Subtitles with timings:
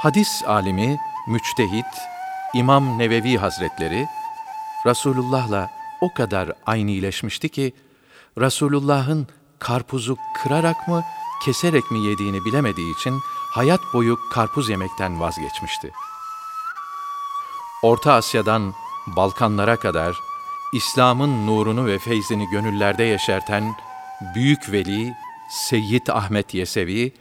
[0.00, 1.86] Hadis alimi, müçtehit,
[2.54, 4.06] İmam Nevevi Hazretleri,
[4.86, 7.72] Resulullah'la o kadar aynileşmişti ki,
[8.38, 9.26] Resulullah'ın
[9.58, 11.04] karpuzu kırarak mı,
[11.44, 15.92] keserek mi yediğini bilemediği için hayat boyu karpuz yemekten vazgeçmişti.
[17.82, 18.74] Orta Asya'dan
[19.06, 20.16] Balkanlara kadar
[20.72, 23.74] İslam'ın nurunu ve feyzini gönüllerde yeşerten
[24.34, 25.14] Büyük Veli
[25.50, 27.12] Seyyid Ahmet Yesevi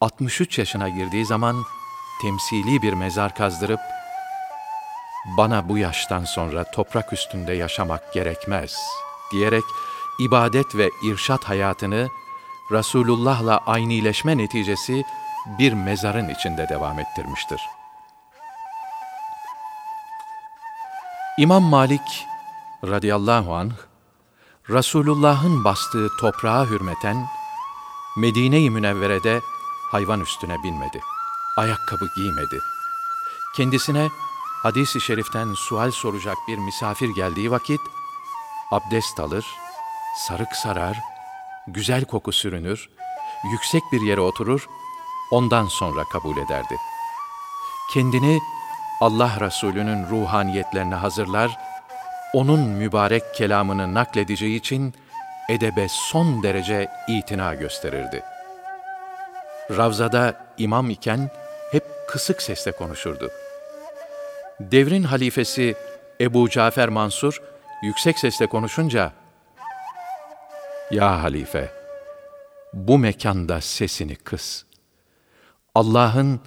[0.00, 1.56] 63 yaşına girdiği zaman
[2.22, 3.80] temsili bir mezar kazdırıp
[5.36, 8.76] bana bu yaştan sonra toprak üstünde yaşamak gerekmez
[9.32, 9.64] diyerek
[10.18, 12.08] ibadet ve irşat hayatını
[12.72, 15.04] Resulullah'la aynileşme neticesi
[15.58, 17.60] bir mezarın içinde devam ettirmiştir.
[21.38, 22.26] İmam Malik
[22.84, 23.72] radıyallahu anh,
[24.70, 27.26] Resulullah'ın bastığı toprağa hürmeten,
[28.16, 29.40] Medine-i Münevvere'de
[29.92, 31.00] hayvan üstüne binmedi,
[31.56, 32.60] ayakkabı giymedi.
[33.56, 34.08] Kendisine
[34.62, 37.80] hadis-i şeriften sual soracak bir misafir geldiği vakit,
[38.70, 39.46] abdest alır,
[40.16, 40.96] sarık sarar,
[41.66, 42.90] güzel koku sürünür,
[43.52, 44.68] yüksek bir yere oturur,
[45.30, 46.76] ondan sonra kabul ederdi.
[47.92, 48.40] Kendini
[49.00, 51.58] Allah Resulü'nün ruhaniyetlerine hazırlar,
[52.34, 54.94] onun mübarek kelamını nakledeceği için
[55.48, 58.22] edebe son derece itina gösterirdi.
[59.70, 61.30] Ravzada imam iken
[61.72, 63.30] hep kısık sesle konuşurdu.
[64.60, 65.74] Devrin halifesi
[66.20, 67.42] Ebu Cafer Mansur
[67.82, 69.12] yüksek sesle konuşunca,
[70.90, 71.72] ''Ya halife,
[72.72, 74.62] bu mekanda sesini kıs.
[75.74, 76.40] Allah'ın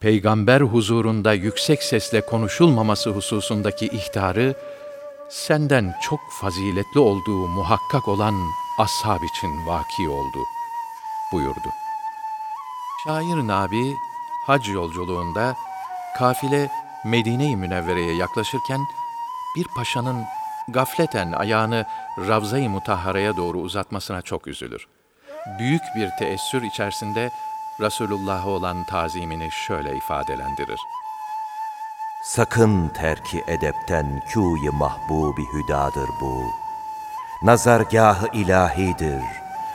[0.00, 4.54] peygamber huzurunda yüksek sesle konuşulmaması hususundaki ihtarı,
[5.28, 8.34] senden çok faziletli olduğu muhakkak olan
[8.78, 10.38] ashab için vaki oldu,
[11.32, 11.70] buyurdu.
[13.04, 13.94] Şair Nabi,
[14.46, 15.54] hac yolculuğunda,
[16.18, 16.70] kafile
[17.04, 18.80] Medine-i Münevvere'ye yaklaşırken,
[19.56, 20.24] bir paşanın
[20.68, 21.86] gafleten ayağını
[22.18, 24.86] Ravza-i Mutahhara'ya doğru uzatmasına çok üzülür.
[25.58, 27.30] Büyük bir teessür içerisinde,
[27.80, 30.80] Resulullah'a olan tazimini şöyle ifadelendirir.
[32.24, 36.44] Sakın terki edepten kûyi mahbubi hüdadır bu.
[37.42, 39.22] Nazargahı ilahidir,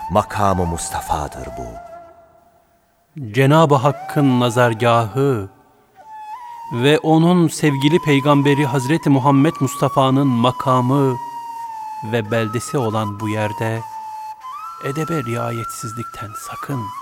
[0.09, 1.90] makamı Mustafa'dır bu.
[3.31, 5.49] Cenab-ı Hakk'ın nazargahı
[6.73, 11.15] ve onun sevgili peygamberi Hazreti Muhammed Mustafa'nın makamı
[12.11, 13.81] ve beldesi olan bu yerde
[14.85, 17.01] edebe riayetsizlikten sakın.''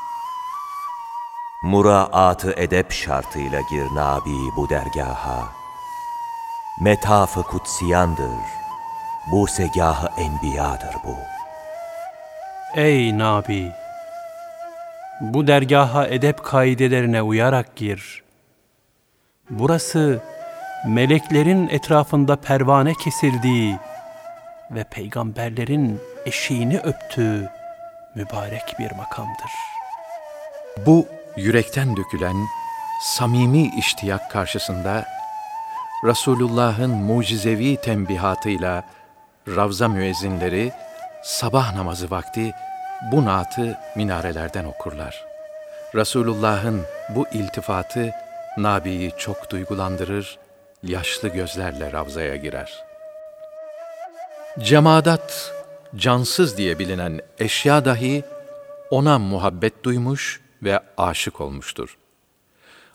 [1.63, 5.49] Muraatı edep şartıyla gir Nabi bu dergaha.
[6.81, 8.39] Metafı kutsiyandır,
[9.31, 11.15] bu segahı enbiyadır bu.
[12.75, 13.78] Ey Nabi!
[15.21, 18.23] Bu dergaha edep kaidelerine uyarak gir.
[19.49, 20.19] Burası
[20.87, 23.77] meleklerin etrafında pervane kesildiği
[24.71, 27.49] ve peygamberlerin eşiğini öptüğü
[28.15, 29.51] mübarek bir makamdır.
[30.85, 31.07] Bu
[31.37, 32.35] yürekten dökülen
[33.01, 35.05] samimi iştiyak karşısında
[36.03, 38.83] Resulullah'ın mucizevi tembihatıyla
[39.47, 40.71] Ravza müezzinleri
[41.23, 42.53] sabah namazı vakti
[43.11, 45.25] bu naatı minarelerden okurlar.
[45.95, 48.11] Resulullah'ın bu iltifatı
[48.57, 50.39] Nabi'yi çok duygulandırır,
[50.83, 52.83] yaşlı gözlerle Ravza'ya girer.
[54.59, 55.53] Cemadat,
[55.95, 58.23] cansız diye bilinen eşya dahi
[58.89, 61.97] ona muhabbet duymuş ve aşık olmuştur.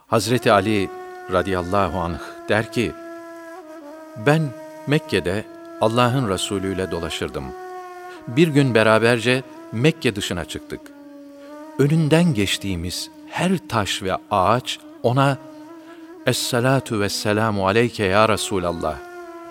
[0.06, 0.90] Hazreti Ali
[1.32, 2.92] radıyallahu anh der ki,
[4.26, 4.42] ben
[4.86, 5.44] Mekke'de
[5.80, 7.44] Allah'ın Resulü ile dolaşırdım.
[8.26, 9.42] Bir gün beraberce
[9.74, 10.80] Mekke dışına çıktık.
[11.78, 15.38] Önünden geçtiğimiz her taş ve ağaç ona
[16.26, 18.98] Es-salatu ve selamu aleyke ya Resulallah.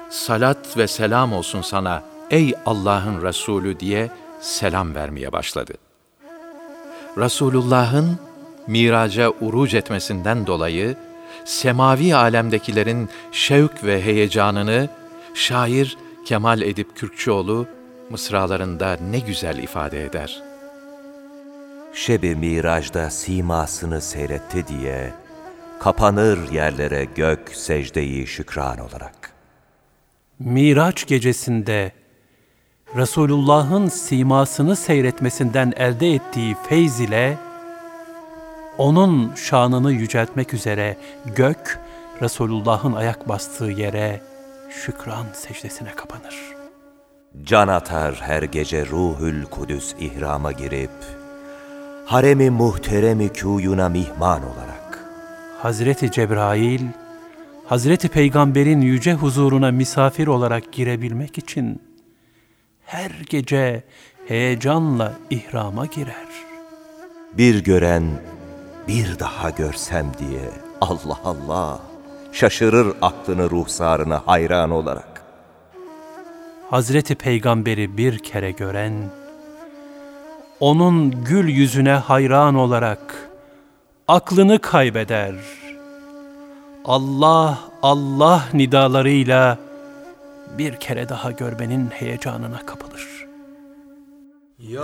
[0.10, 4.10] Salat ve selam olsun sana ey Allah'ın Resulü diye
[4.42, 5.94] selam vermeye başladı.''
[7.18, 8.20] Resulullah'ın
[8.68, 10.96] miraca uruc etmesinden dolayı
[11.46, 14.90] semavi alemdekilerin şevk ve heyecanını
[15.34, 17.68] şair Kemal Edip Kürkçüoğlu
[18.10, 20.44] mısralarında ne güzel ifade eder.
[21.94, 25.14] Şebi miracda simasını seyretti diye
[25.80, 29.34] kapanır yerlere gök secdeyi şükran olarak.
[30.40, 31.92] Miraç gecesinde
[32.96, 37.38] Resulullah'ın simasını seyretmesinden elde ettiği feyz ile
[38.78, 40.98] onun şanını yüceltmek üzere
[41.36, 41.80] gök
[42.22, 44.22] Resulullah'ın ayak bastığı yere
[44.70, 46.63] şükran secdesine kapanır.
[47.42, 50.92] Can atar her gece ruhül kudüs ihrama girip
[52.06, 55.00] haremi muhteremi kuyuna mihman olarak.
[55.62, 56.82] Hazreti Cebrail,
[57.66, 61.82] Hazreti Peygamber'in yüce huzuruna misafir olarak girebilmek için
[62.86, 63.84] her gece
[64.28, 66.28] heyecanla ihrama girer.
[67.38, 68.04] Bir gören
[68.88, 70.50] bir daha görsem diye
[70.82, 71.80] Allah Allah
[72.32, 75.13] şaşırır aklını ruhsarına hayran olarak.
[76.74, 78.94] Hazreti Peygamber'i bir kere gören,
[80.60, 83.30] onun gül yüzüne hayran olarak
[84.08, 85.36] aklını kaybeder.
[86.86, 89.58] Allah Allah nidalarıyla
[90.58, 93.28] bir kere daha görmenin heyecanına kapılır.
[94.60, 94.84] Ya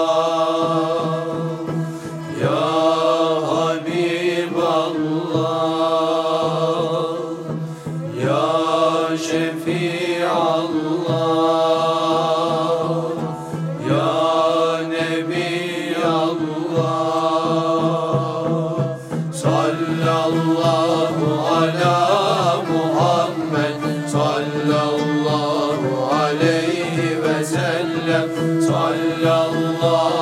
[28.67, 30.20] sallallahu